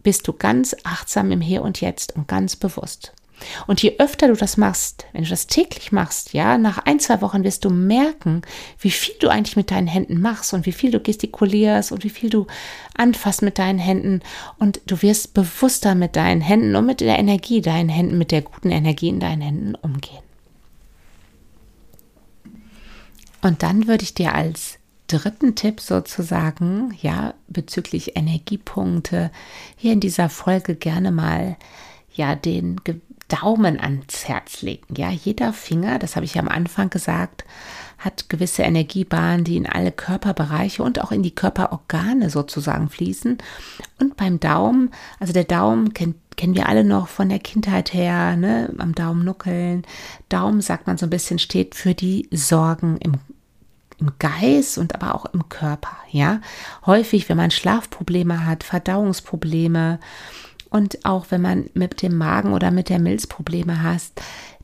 bist 0.03 0.27
du 0.27 0.33
ganz 0.33 0.75
achtsam 0.83 1.31
im 1.31 1.41
Hier 1.41 1.61
und 1.61 1.79
Jetzt 1.79 2.15
und 2.15 2.27
ganz 2.27 2.55
bewusst. 2.55 3.13
Und 3.67 3.81
je 3.81 3.95
öfter 3.99 4.27
du 4.27 4.33
das 4.33 4.57
machst, 4.57 5.05
wenn 5.13 5.23
du 5.23 5.29
das 5.29 5.47
täglich 5.47 5.91
machst, 5.91 6.33
ja, 6.33 6.57
nach 6.57 6.77
ein, 6.79 6.99
zwei 6.99 7.21
Wochen 7.21 7.43
wirst 7.43 7.65
du 7.65 7.69
merken, 7.69 8.41
wie 8.79 8.91
viel 8.91 9.15
du 9.19 9.29
eigentlich 9.29 9.55
mit 9.55 9.71
deinen 9.71 9.87
Händen 9.87 10.19
machst 10.19 10.53
und 10.53 10.65
wie 10.65 10.71
viel 10.71 10.91
du 10.91 10.99
gestikulierst 10.99 11.91
und 11.91 12.03
wie 12.03 12.09
viel 12.09 12.29
du 12.29 12.47
anfasst 12.95 13.41
mit 13.41 13.57
deinen 13.57 13.79
Händen. 13.79 14.21
Und 14.57 14.81
du 14.85 15.01
wirst 15.01 15.33
bewusster 15.33 15.95
mit 15.95 16.15
deinen 16.15 16.41
Händen 16.41 16.75
und 16.75 16.85
mit 16.85 17.01
der 17.01 17.19
Energie 17.19 17.61
deinen 17.61 17.89
Händen, 17.89 18.17
mit 18.17 18.31
der 18.31 18.41
guten 18.41 18.71
Energie 18.71 19.09
in 19.09 19.19
deinen 19.19 19.41
Händen 19.41 19.75
umgehen. 19.75 20.23
Und 23.41 23.63
dann 23.63 23.87
würde 23.87 24.03
ich 24.03 24.13
dir 24.13 24.35
als 24.35 24.77
dritten 25.07 25.55
Tipp 25.55 25.81
sozusagen, 25.81 26.93
ja, 27.01 27.33
bezüglich 27.47 28.15
Energiepunkte 28.15 29.31
hier 29.75 29.93
in 29.93 29.99
dieser 29.99 30.29
Folge 30.29 30.75
gerne 30.75 31.11
mal 31.11 31.57
ja 32.13 32.35
den 32.35 32.77
Daumen 33.31 33.79
ans 33.79 34.27
Herz 34.27 34.61
legen. 34.61 34.95
Ja, 34.95 35.09
jeder 35.09 35.53
Finger, 35.53 35.99
das 35.99 36.15
habe 36.15 36.25
ich 36.25 36.35
ja 36.35 36.41
am 36.41 36.47
Anfang 36.47 36.89
gesagt, 36.89 37.45
hat 37.97 38.29
gewisse 38.29 38.63
Energiebahnen, 38.63 39.43
die 39.43 39.57
in 39.57 39.67
alle 39.67 39.91
Körperbereiche 39.91 40.83
und 40.83 41.01
auch 41.01 41.11
in 41.11 41.23
die 41.23 41.35
Körperorgane 41.35 42.29
sozusagen 42.29 42.89
fließen. 42.89 43.37
Und 43.99 44.17
beim 44.17 44.39
Daumen, 44.39 44.89
also 45.19 45.33
der 45.33 45.45
Daumen 45.45 45.93
kennt 45.93 46.15
kennen 46.37 46.55
wir 46.55 46.69
alle 46.69 46.83
noch 46.83 47.07
von 47.07 47.29
der 47.29 47.37
Kindheit 47.37 47.93
her, 47.93 48.35
ne, 48.35 48.73
am 48.79 48.95
Daumen 48.95 49.23
nuckeln. 49.23 49.83
Daumen, 50.27 50.61
sagt 50.61 50.87
man 50.87 50.97
so 50.97 51.05
ein 51.05 51.11
bisschen, 51.11 51.37
steht 51.37 51.75
für 51.75 51.93
die 51.93 52.27
Sorgen 52.31 52.97
im 52.97 53.19
im 54.01 54.11
Geist 54.17 54.79
und 54.79 54.95
aber 54.95 55.13
auch 55.15 55.25
im 55.25 55.47
Körper, 55.47 55.95
ja. 56.09 56.41
Häufig, 56.85 57.29
wenn 57.29 57.37
man 57.37 57.51
Schlafprobleme 57.51 58.45
hat, 58.45 58.63
Verdauungsprobleme 58.63 59.99
und 60.71 61.05
auch 61.05 61.27
wenn 61.29 61.41
man 61.41 61.69
mit 61.73 62.01
dem 62.01 62.17
Magen 62.17 62.53
oder 62.53 62.71
mit 62.71 62.89
der 62.89 62.99
Milz 62.99 63.27
Probleme 63.27 63.83
hat, 63.83 64.01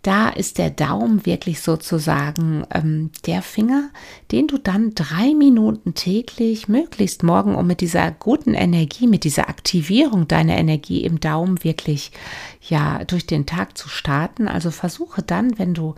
da 0.04 0.30
ist 0.30 0.58
der 0.58 0.70
Daumen 0.70 1.26
wirklich 1.26 1.60
sozusagen 1.60 2.66
ähm, 2.74 3.12
der 3.26 3.42
Finger, 3.42 3.90
den 4.32 4.48
du 4.48 4.58
dann 4.58 4.96
drei 4.96 5.34
Minuten 5.34 5.96
täglich, 5.96 6.70
möglichst 6.70 7.24
morgen, 7.24 7.56
um 7.56 7.68
mit 7.68 7.82
dieser 7.82 8.12
guten 8.12 8.54
Energie, 8.54 9.06
mit 9.06 9.26
dieser 9.26 9.50
Aktivierung 9.50 10.26
deiner 10.28 10.56
Energie 10.56 11.04
im 11.04 11.20
Daumen 11.20 11.62
wirklich 11.66 12.14
ja 12.62 13.04
durch 13.04 13.26
den 13.26 13.46
Tag 13.46 13.78
zu 13.78 13.90
starten. 13.90 14.48
Also 14.48 14.72
versuche 14.72 15.24
dann, 15.24 15.60
wenn 15.60 15.74
du 15.74 15.96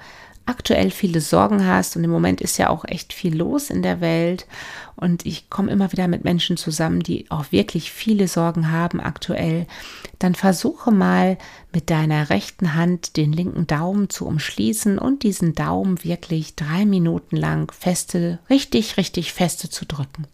aktuell 0.50 0.90
viele 0.90 1.22
Sorgen 1.22 1.66
hast 1.66 1.96
und 1.96 2.04
im 2.04 2.10
Moment 2.10 2.42
ist 2.42 2.58
ja 2.58 2.70
auch 2.70 2.84
echt 2.86 3.14
viel 3.14 3.38
los 3.38 3.70
in 3.70 3.84
der 3.84 4.02
Welt 4.02 4.48
und 4.96 5.26
ich 5.26 5.50
komme 5.50 5.72
immer 5.72 5.92
wieder 5.94 6.10
mit 6.10 6.26
Menschen 6.26 6.58
zusammen, 6.58 7.02
die 7.02 7.30
auch 7.30 7.52
wirklich 7.52 7.92
viele 7.92 8.28
Sorgen 8.28 8.70
haben 8.72 9.00
aktuell, 9.00 9.66
dann 10.18 10.36
versuche 10.36 10.92
mal 10.92 11.38
mit 11.72 11.90
deiner 11.90 12.30
rechten 12.30 12.74
Hand 12.74 13.16
den 13.16 13.32
linken 13.32 13.66
Daumen 13.66 14.10
zu 14.10 14.26
umschließen 14.26 15.00
und 15.00 15.24
diesen 15.24 15.56
Daumen 15.56 16.04
wirklich 16.04 16.56
drei 16.56 16.86
Minuten 16.86 17.38
lang 17.38 17.72
feste, 17.72 18.40
richtig, 18.50 18.98
richtig 18.98 19.32
feste 19.32 19.70
zu 19.70 19.86
drücken. 19.86 20.26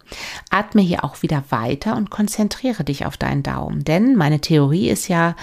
Atme 0.50 0.82
hier 0.82 1.04
auch 1.04 1.22
wieder 1.22 1.44
weiter 1.50 1.96
und 1.96 2.10
konzentriere 2.10 2.84
dich 2.84 3.06
auf 3.06 3.18
deinen 3.18 3.44
Daumen, 3.44 3.84
denn 3.84 4.16
meine 4.16 4.40
Theorie 4.40 4.90
ist 4.90 5.10
ja, 5.10 5.36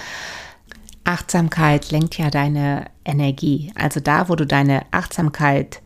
Achtsamkeit 1.03 1.91
lenkt 1.91 2.17
ja 2.17 2.29
deine 2.29 2.85
Energie. 3.05 3.71
Also 3.75 3.99
da, 3.99 4.29
wo 4.29 4.35
du 4.35 4.45
deine 4.45 4.83
Achtsamkeit 4.91 5.81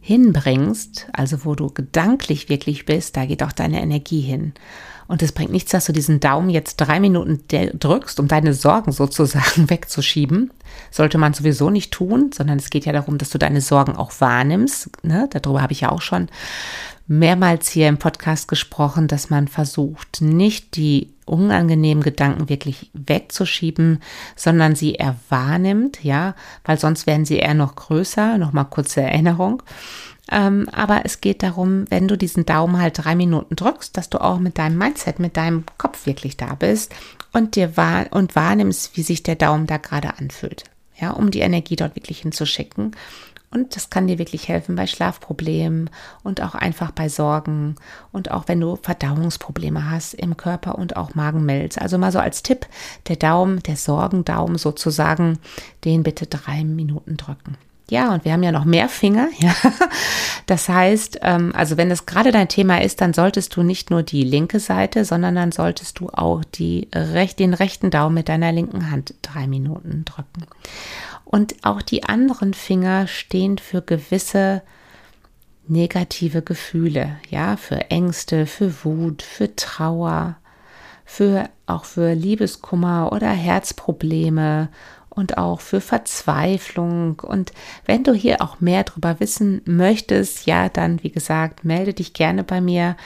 hinbringst, 0.00 1.08
also 1.12 1.44
wo 1.44 1.54
du 1.54 1.68
gedanklich 1.70 2.48
wirklich 2.48 2.86
bist, 2.86 3.16
da 3.16 3.26
geht 3.26 3.42
auch 3.42 3.52
deine 3.52 3.82
Energie 3.82 4.20
hin. 4.20 4.52
Und 5.08 5.22
es 5.22 5.32
bringt 5.32 5.52
nichts, 5.52 5.70
dass 5.70 5.86
du 5.86 5.92
diesen 5.92 6.20
Daumen 6.20 6.50
jetzt 6.50 6.76
drei 6.76 6.98
Minuten 6.98 7.42
drückst, 7.48 8.18
um 8.18 8.28
deine 8.28 8.54
Sorgen 8.54 8.92
sozusagen 8.92 9.70
wegzuschieben. 9.70 10.52
Sollte 10.90 11.18
man 11.18 11.32
sowieso 11.32 11.70
nicht 11.70 11.92
tun, 11.92 12.30
sondern 12.34 12.58
es 12.58 12.70
geht 12.70 12.86
ja 12.86 12.92
darum, 12.92 13.18
dass 13.18 13.30
du 13.30 13.38
deine 13.38 13.60
Sorgen 13.60 13.96
auch 13.96 14.12
wahrnimmst. 14.20 14.90
Ne? 15.04 15.28
Darüber 15.30 15.62
habe 15.62 15.72
ich 15.72 15.82
ja 15.82 15.90
auch 15.90 16.02
schon 16.02 16.28
mehrmals 17.06 17.68
hier 17.68 17.88
im 17.88 17.98
Podcast 17.98 18.48
gesprochen, 18.48 19.08
dass 19.08 19.30
man 19.30 19.48
versucht, 19.48 20.20
nicht 20.20 20.76
die 20.76 21.12
unangenehmen 21.24 22.02
Gedanken 22.02 22.48
wirklich 22.48 22.90
wegzuschieben, 22.94 24.00
sondern 24.36 24.76
sie 24.76 24.94
eher 24.94 25.16
wahrnimmt, 25.28 26.02
ja, 26.02 26.34
weil 26.64 26.78
sonst 26.78 27.06
werden 27.06 27.24
sie 27.24 27.38
eher 27.38 27.54
noch 27.54 27.74
größer. 27.74 28.38
Nochmal 28.38 28.66
kurze 28.66 29.02
Erinnerung. 29.02 29.62
Ähm, 30.30 30.68
aber 30.72 31.02
es 31.04 31.20
geht 31.20 31.42
darum, 31.42 31.84
wenn 31.88 32.08
du 32.08 32.16
diesen 32.16 32.46
Daumen 32.46 32.78
halt 32.78 33.04
drei 33.04 33.14
Minuten 33.14 33.54
drückst, 33.54 33.96
dass 33.96 34.10
du 34.10 34.20
auch 34.20 34.38
mit 34.38 34.58
deinem 34.58 34.78
Mindset, 34.78 35.20
mit 35.20 35.36
deinem 35.36 35.64
Kopf 35.78 36.06
wirklich 36.06 36.36
da 36.36 36.54
bist 36.54 36.94
und 37.32 37.54
dir 37.54 37.76
wahr 37.76 38.06
und 38.10 38.34
wahrnimmst, 38.34 38.96
wie 38.96 39.02
sich 39.02 39.22
der 39.22 39.36
Daumen 39.36 39.66
da 39.66 39.76
gerade 39.76 40.18
anfühlt. 40.18 40.64
Ja, 40.98 41.10
um 41.10 41.30
die 41.30 41.40
Energie 41.40 41.76
dort 41.76 41.94
wirklich 41.94 42.20
hinzuschicken 42.20 42.92
und 43.56 43.74
das 43.74 43.88
kann 43.88 44.06
dir 44.06 44.18
wirklich 44.18 44.48
helfen 44.48 44.76
bei 44.76 44.86
Schlafproblemen 44.86 45.88
und 46.22 46.42
auch 46.42 46.54
einfach 46.54 46.90
bei 46.90 47.08
Sorgen 47.08 47.76
und 48.12 48.30
auch 48.30 48.48
wenn 48.48 48.60
du 48.60 48.76
Verdauungsprobleme 48.76 49.90
hast 49.90 50.12
im 50.14 50.36
Körper 50.36 50.76
und 50.76 50.96
auch 50.96 51.14
Magenmelz. 51.14 51.78
Also 51.78 51.96
mal 51.96 52.12
so 52.12 52.18
als 52.18 52.42
Tipp, 52.42 52.66
der 53.08 53.16
Daumen, 53.16 53.62
der 53.62 53.76
Sorgendaumen 53.76 54.58
sozusagen, 54.58 55.38
den 55.84 56.02
bitte 56.02 56.26
drei 56.26 56.64
Minuten 56.64 57.16
drücken. 57.16 57.56
Ja, 57.88 58.12
und 58.12 58.24
wir 58.24 58.32
haben 58.32 58.42
ja 58.42 58.52
noch 58.52 58.64
mehr 58.64 58.88
Finger. 58.88 59.28
Ja. 59.38 59.54
Das 60.46 60.68
heißt, 60.68 61.20
ähm, 61.22 61.52
also 61.54 61.76
wenn 61.76 61.88
das 61.88 62.06
gerade 62.06 62.30
dein 62.30 62.48
Thema 62.48 62.80
ist, 62.80 63.00
dann 63.00 63.12
solltest 63.12 63.56
du 63.56 63.62
nicht 63.62 63.90
nur 63.90 64.02
die 64.02 64.22
linke 64.22 64.60
Seite, 64.60 65.04
sondern 65.04 65.34
dann 65.34 65.50
solltest 65.50 65.98
du 65.98 66.08
auch 66.10 66.44
die, 66.44 66.88
den 67.38 67.54
rechten 67.54 67.90
Daumen 67.90 68.14
mit 68.14 68.28
deiner 68.28 68.52
linken 68.52 68.90
Hand 68.90 69.14
drei 69.22 69.46
Minuten 69.46 70.04
drücken. 70.04 70.46
Und 71.26 71.56
auch 71.64 71.82
die 71.82 72.04
anderen 72.04 72.54
Finger 72.54 73.08
stehen 73.08 73.58
für 73.58 73.82
gewisse 73.82 74.62
negative 75.66 76.40
Gefühle, 76.40 77.16
ja, 77.28 77.56
für 77.56 77.90
Ängste, 77.90 78.46
für 78.46 78.84
Wut, 78.84 79.22
für 79.22 79.56
Trauer, 79.56 80.36
für 81.04 81.50
auch 81.66 81.84
für 81.84 82.14
Liebeskummer 82.14 83.10
oder 83.12 83.28
Herzprobleme 83.30 84.68
und 85.10 85.36
auch 85.36 85.60
für 85.60 85.80
Verzweiflung. 85.80 87.20
Und 87.20 87.52
wenn 87.86 88.04
du 88.04 88.12
hier 88.12 88.40
auch 88.40 88.60
mehr 88.60 88.84
darüber 88.84 89.18
wissen 89.18 89.62
möchtest, 89.64 90.46
ja, 90.46 90.68
dann 90.68 91.02
wie 91.02 91.10
gesagt, 91.10 91.64
melde 91.64 91.92
dich 91.92 92.12
gerne 92.12 92.44
bei 92.44 92.60
mir. 92.60 92.96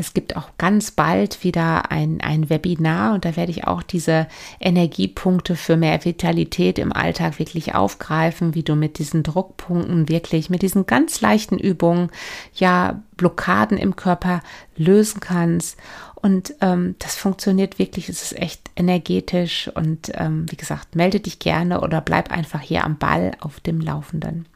Es 0.00 0.14
gibt 0.14 0.34
auch 0.34 0.48
ganz 0.56 0.92
bald 0.92 1.44
wieder 1.44 1.90
ein, 1.90 2.22
ein 2.22 2.48
Webinar 2.48 3.12
und 3.12 3.26
da 3.26 3.36
werde 3.36 3.52
ich 3.52 3.66
auch 3.66 3.82
diese 3.82 4.28
Energiepunkte 4.58 5.56
für 5.56 5.76
mehr 5.76 6.02
Vitalität 6.06 6.78
im 6.78 6.90
Alltag 6.90 7.38
wirklich 7.38 7.74
aufgreifen, 7.74 8.54
wie 8.54 8.62
du 8.62 8.76
mit 8.76 8.98
diesen 8.98 9.22
Druckpunkten 9.22 10.08
wirklich, 10.08 10.48
mit 10.48 10.62
diesen 10.62 10.86
ganz 10.86 11.20
leichten 11.20 11.58
Übungen, 11.58 12.08
ja, 12.54 13.02
Blockaden 13.18 13.76
im 13.76 13.94
Körper 13.94 14.40
lösen 14.74 15.20
kannst. 15.20 15.76
Und 16.14 16.54
ähm, 16.62 16.94
das 16.98 17.16
funktioniert 17.16 17.78
wirklich, 17.78 18.08
es 18.08 18.22
ist 18.22 18.38
echt 18.38 18.70
energetisch 18.76 19.70
und 19.74 20.12
ähm, 20.14 20.46
wie 20.50 20.56
gesagt, 20.56 20.96
melde 20.96 21.20
dich 21.20 21.40
gerne 21.40 21.82
oder 21.82 22.00
bleib 22.00 22.32
einfach 22.32 22.62
hier 22.62 22.84
am 22.84 22.96
Ball 22.96 23.32
auf 23.40 23.60
dem 23.60 23.82
Laufenden. 23.82 24.46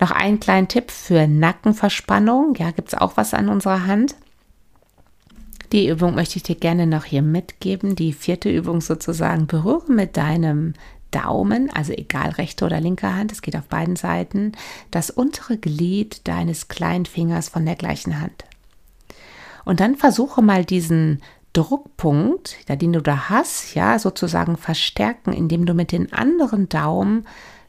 Noch 0.00 0.12
einen 0.12 0.40
kleinen 0.40 0.68
Tipp 0.68 0.90
für 0.90 1.26
Nackenverspannung. 1.26 2.54
Ja, 2.56 2.70
gibt 2.70 2.88
es 2.88 2.94
auch 2.98 3.18
was 3.18 3.34
an 3.34 3.50
unserer 3.50 3.86
Hand. 3.86 4.14
Die 5.72 5.88
Übung 5.88 6.14
möchte 6.14 6.36
ich 6.36 6.42
dir 6.42 6.54
gerne 6.54 6.86
noch 6.86 7.04
hier 7.04 7.22
mitgeben. 7.22 7.96
Die 7.96 8.12
vierte 8.12 8.50
Übung 8.50 8.82
sozusagen. 8.82 9.46
Berühre 9.46 9.90
mit 9.90 10.18
deinem 10.18 10.74
Daumen, 11.10 11.70
also 11.70 11.92
egal 11.92 12.30
rechte 12.30 12.64
oder 12.64 12.80
linke 12.80 13.14
Hand, 13.14 13.32
es 13.32 13.42
geht 13.42 13.56
auf 13.56 13.64
beiden 13.64 13.96
Seiten, 13.96 14.52
das 14.90 15.10
untere 15.10 15.58
Glied 15.58 16.26
deines 16.26 16.68
kleinen 16.68 17.06
Fingers 17.06 17.48
von 17.48 17.64
der 17.64 17.76
gleichen 17.76 18.20
Hand. 18.20 18.44
Und 19.64 19.80
dann 19.80 19.96
versuche 19.96 20.42
mal 20.42 20.64
diesen 20.64 21.22
Druckpunkt, 21.52 22.56
den 22.68 22.92
du 22.94 23.02
da 23.02 23.28
hast, 23.28 23.74
ja, 23.74 23.98
sozusagen 23.98 24.56
verstärken, 24.56 25.32
indem 25.32 25.66
du 25.66 25.74
mit 25.74 25.92
den 25.92 26.12
anderen 26.12 26.68
Daumen 26.68 27.26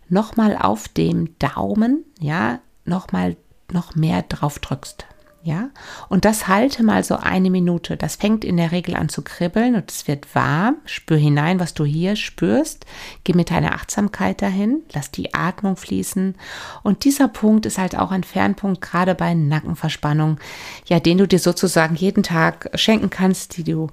nochmal 0.07 0.57
auf 0.57 0.87
dem 0.87 1.37
Daumen, 1.39 2.05
ja, 2.19 2.59
nochmal 2.85 3.35
noch 3.71 3.95
mehr 3.95 4.21
drauf 4.23 4.59
drückst. 4.59 5.05
Ja, 5.45 5.71
und 6.07 6.23
das 6.23 6.47
halte 6.47 6.83
mal 6.83 7.03
so 7.03 7.17
eine 7.17 7.49
Minute. 7.49 7.97
Das 7.97 8.15
fängt 8.15 8.45
in 8.45 8.55
der 8.55 8.71
Regel 8.71 8.95
an 8.95 9.09
zu 9.09 9.23
kribbeln 9.23 9.75
und 9.75 9.91
es 9.91 10.07
wird 10.07 10.33
warm. 10.33 10.77
Spür 10.85 11.17
hinein, 11.17 11.59
was 11.59 11.73
du 11.73 11.83
hier 11.83 12.15
spürst. 12.15 12.85
Geh 13.25 13.33
mit 13.33 13.51
deiner 13.51 13.73
Achtsamkeit 13.73 14.41
dahin. 14.41 14.83
Lass 14.93 15.11
die 15.11 15.33
Atmung 15.33 15.75
fließen. 15.75 16.35
Und 16.81 17.03
dieser 17.03 17.27
Punkt 17.27 17.65
ist 17.65 17.77
halt 17.77 17.97
auch 17.97 18.11
ein 18.11 18.23
Fernpunkt, 18.23 18.79
gerade 18.79 19.15
bei 19.15 19.33
Nackenverspannung, 19.33 20.39
ja, 20.85 21.01
den 21.01 21.17
du 21.17 21.27
dir 21.27 21.39
sozusagen 21.39 21.95
jeden 21.95 22.23
Tag 22.23 22.69
schenken 22.75 23.09
kannst, 23.09 23.57
die 23.57 23.65
du 23.65 23.89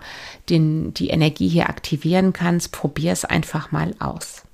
den, 0.50 0.95
die 0.95 1.09
Energie 1.09 1.49
hier 1.49 1.69
aktivieren 1.69 2.33
kannst. 2.33 2.71
Probier 2.71 3.11
es 3.11 3.25
einfach 3.25 3.73
mal 3.73 3.97
aus. 3.99 4.45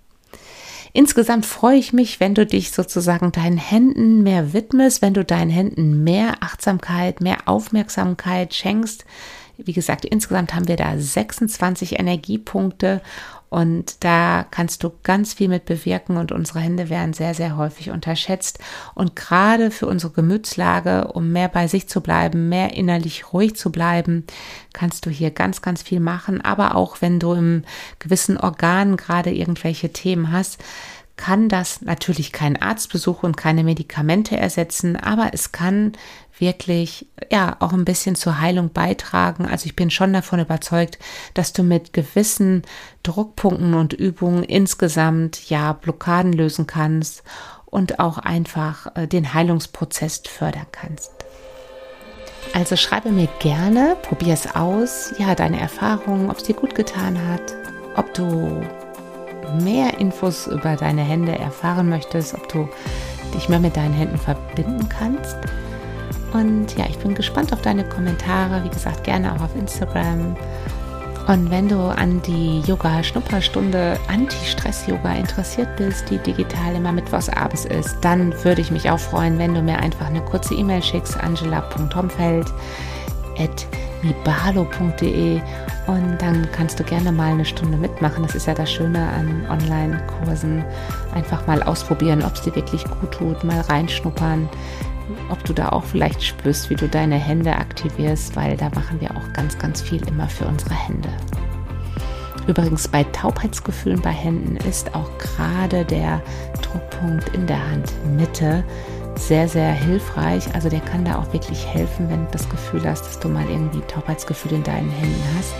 Insgesamt 0.97 1.45
freue 1.45 1.77
ich 1.77 1.93
mich, 1.93 2.21
wenn 2.21 2.35
du 2.35 2.47
dich 2.47 2.71
sozusagen 2.71 3.31
deinen 3.31 3.59
Händen 3.59 4.23
mehr 4.23 4.55
widmest, 4.55 5.03
wenn 5.03 5.13
du 5.13 5.27
deinen 5.27 5.51
Händen 5.51 6.05
mehr 6.05 6.37
Achtsamkeit, 6.41 7.21
mehr 7.21 7.37
Aufmerksamkeit 7.45 8.55
schenkst. 8.55 9.05
Wie 9.59 9.75
gesagt, 9.75 10.07
insgesamt 10.07 10.55
haben 10.55 10.69
wir 10.69 10.77
da 10.77 10.97
26 10.97 11.99
Energiepunkte 11.99 13.03
und 13.49 14.03
da 14.05 14.45
kannst 14.51 14.83
du 14.83 14.93
ganz 15.03 15.35
viel 15.35 15.49
mit 15.49 15.67
bewirken 15.67 16.17
und 16.17 16.33
unsere 16.33 16.59
Hände 16.61 16.91
werden 16.91 17.13
sehr, 17.13 17.33
sehr 17.33 17.57
häufig 17.57 17.91
unterschätzt. 17.91 18.59
Und 18.95 19.15
gerade 19.15 19.71
für 19.71 19.87
unsere 19.87 20.13
Gemütslage, 20.13 21.09
um 21.09 21.31
mehr 21.31 21.49
bei 21.49 21.69
sich 21.69 21.89
zu 21.89 22.01
bleiben, 22.01 22.49
mehr 22.49 22.75
innerlich 22.75 23.33
ruhig 23.33 23.55
zu 23.55 23.71
bleiben, 23.71 24.25
kannst 24.73 25.07
du 25.07 25.11
hier 25.11 25.31
ganz, 25.31 25.63
ganz 25.63 25.83
viel 25.83 26.01
machen. 26.01 26.41
Aber 26.41 26.75
auch 26.75 27.01
wenn 27.01 27.21
du 27.21 27.35
im 27.35 27.63
gewissen 28.01 28.37
Organ 28.37 28.97
gerade 28.97 29.31
irgendwelche 29.31 29.93
Themen 29.93 30.33
hast, 30.33 30.59
kann 31.17 31.49
das 31.49 31.81
natürlich 31.81 32.33
keinen 32.33 32.57
Arztbesuch 32.57 33.23
und 33.23 33.37
keine 33.37 33.65
Medikamente 33.65 34.37
ersetzen, 34.37 34.97
aber 34.97 35.31
es 35.33 35.51
kann 35.53 35.93
wirklich 36.39 37.07
ja 37.33 37.57
auch 37.61 37.73
ein 37.73 37.87
bisschen 37.87 38.15
zur 38.15 38.41
Heilung 38.41 38.71
beitragen. 38.71 39.47
Also 39.47 39.67
ich 39.67 39.77
bin 39.77 39.91
schon 39.91 40.13
davon 40.13 40.41
überzeugt, 40.41 40.99
dass 41.33 41.55
du 41.55 41.63
mit 41.63 41.95
gewissen 41.95 42.63
Druckpunkten 43.03 43.73
und 43.73 43.95
Übungen 43.95 44.43
insgesamt 44.43 45.49
ja 45.49 45.73
Blockaden 45.73 46.35
lösen 46.35 46.67
kannst 46.67 47.23
und 47.65 47.99
auch 47.99 48.19
einfach 48.19 48.95
äh, 48.95 49.07
den 49.07 49.33
Heilungsprozess 49.33 50.23
fördern 50.27 50.67
kannst. 50.73 51.13
Also 52.55 52.77
schreibe 52.77 53.11
mir 53.11 53.29
gerne, 53.41 53.97
probier 54.03 54.35
es 54.35 54.55
aus, 54.55 55.13
ja, 55.19 55.35
deine 55.35 55.61
Erfahrungen, 55.61 56.31
ob 56.31 56.39
es 56.39 56.45
dir 56.45 56.55
gut 56.55 56.75
getan 56.75 57.19
hat, 57.29 57.55
ob 57.97 58.15
du 58.15 58.63
mehr 59.61 59.99
Infos 59.99 60.47
über 60.47 60.77
deine 60.77 61.03
Hände 61.03 61.39
erfahren 61.39 61.89
möchtest, 61.89 62.35
ob 62.35 62.49
du 62.49 62.69
dich 63.35 63.49
mehr 63.49 63.61
mit 63.61 63.77
deinen 63.77 63.95
Händen 63.95 64.19
verbinden 64.19 64.89
kannst. 64.89 65.37
Und 66.33 66.77
ja, 66.77 66.87
ich 66.89 66.99
bin 66.99 67.15
gespannt 67.15 67.53
auf 67.53 67.63
deine 67.63 67.89
Kommentare. 67.89 68.63
Wie 68.65 68.69
gesagt, 68.69 69.05
gerne 69.05 69.33
auch 69.35 69.41
auf 69.41 69.57
Instagram. 69.57 70.37
Und 71.27 71.51
wenn 71.51 71.69
du 71.69 71.81
an 71.81 72.23
die 72.23 72.61
Yoga-Schnupperstunde 72.61 73.99
Anti-Stress-Yoga 74.09 75.13
interessiert 75.15 75.75
bist, 75.77 76.09
die 76.09 76.19
digital 76.19 76.77
immer 76.77 76.93
mittwochs 76.93 77.29
abends 77.29 77.65
ist, 77.65 77.97
dann 78.01 78.33
würde 78.45 78.61
ich 78.61 78.71
mich 78.71 78.89
auch 78.91 78.99
freuen, 78.99 79.37
wenn 79.39 79.53
du 79.53 79.61
mir 79.61 79.79
einfach 79.79 80.07
eine 80.07 80.21
kurze 80.21 80.55
E-Mail 80.55 80.83
schickst, 80.83 81.19
angela.homfeld 81.19 82.47
mibalo.de 84.03 85.41
und 85.87 86.19
dann 86.19 86.49
kannst 86.53 86.79
du 86.81 86.85
gerne 86.85 87.13
mal 87.13 87.33
eine 87.33 87.45
Stunde 87.45 87.77
mitmachen. 87.77 88.25
Das 88.25 88.35
ist 88.35 88.47
ja 88.47 88.55
das 88.55 88.71
Schöne 88.71 88.99
an 88.99 89.47
Online-Kursen. 89.49 90.65
Einfach 91.15 91.47
mal 91.47 91.63
ausprobieren, 91.63 92.23
ob 92.25 92.35
es 92.35 92.43
dir 92.43 92.55
wirklich 92.55 92.85
gut 92.85 93.13
tut, 93.13 93.45
mal 93.45 93.61
reinschnuppern, 93.61 94.49
ob 95.31 95.43
du 95.45 95.53
da 95.53 95.71
auch 95.71 95.85
vielleicht 95.85 96.23
spürst, 96.23 96.71
wie 96.71 96.75
du 96.75 96.89
deine 96.89 97.17
Hände 97.17 97.53
aktivierst, 97.53 98.37
weil 98.37 98.57
da 98.57 98.71
machen 98.71 99.01
wir 99.01 99.11
auch 99.13 99.33
ganz, 99.33 99.59
ganz 99.59 99.81
viel 99.81 100.07
immer 100.09 100.29
für 100.29 100.47
unsere 100.47 100.75
Hände. 100.75 101.09
Übrigens 102.47 102.87
bei 102.87 103.03
Taubheitsgefühlen 103.05 104.01
bei 104.01 104.11
Händen 104.11 104.57
ist 104.69 104.95
auch 104.95 105.11
gerade 105.19 105.85
der 105.85 106.23
Druckpunkt 106.63 107.35
in 107.35 107.47
der 107.47 107.59
Handmitte 107.71 108.63
sehr, 109.17 109.49
sehr 109.49 109.73
hilfreich. 109.73 110.45
Also 110.55 110.69
der 110.69 110.81
kann 110.81 111.05
da 111.05 111.17
auch 111.17 111.33
wirklich 111.33 111.67
helfen, 111.67 112.09
wenn 112.09 112.25
du 112.27 112.31
das 112.33 112.49
Gefühl 112.49 112.83
hast, 112.85 113.05
dass 113.07 113.19
du 113.19 113.29
mal 113.29 113.49
irgendwie 113.49 113.81
Taubheitsgefühl 113.83 114.53
in 114.53 114.63
deinen 114.63 114.91
Händen 114.91 115.23
hast. 115.39 115.55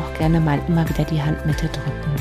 Auch 0.00 0.18
gerne 0.18 0.40
mal 0.40 0.58
immer 0.68 0.88
wieder 0.88 1.04
die 1.04 1.22
Handmitte 1.22 1.68
drücken. 1.68 2.16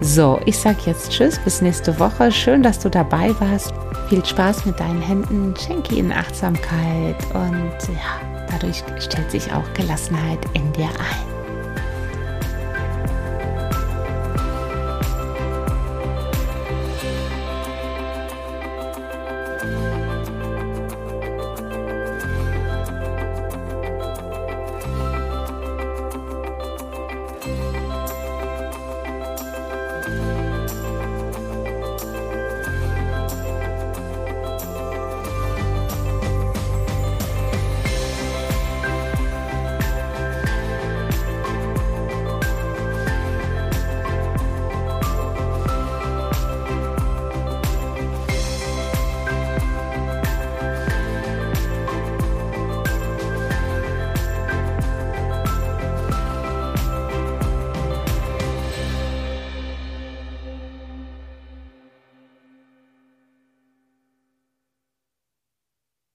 So, 0.00 0.40
ich 0.46 0.58
sage 0.58 0.78
jetzt 0.86 1.10
Tschüss, 1.10 1.38
bis 1.38 1.60
nächste 1.60 1.98
Woche. 2.00 2.32
Schön, 2.32 2.62
dass 2.62 2.78
du 2.78 2.90
dabei 2.90 3.34
warst. 3.40 3.72
Viel 4.08 4.24
Spaß 4.24 4.66
mit 4.66 4.78
deinen 4.80 5.00
Händen, 5.00 5.54
schenke 5.56 5.94
ihnen 5.94 6.12
Achtsamkeit 6.12 7.16
und 7.32 7.94
ja, 7.94 8.46
dadurch 8.50 8.82
stellt 8.98 9.30
sich 9.30 9.52
auch 9.52 9.72
Gelassenheit 9.74 10.40
in 10.54 10.72
dir 10.72 10.88
ein. 10.88 11.33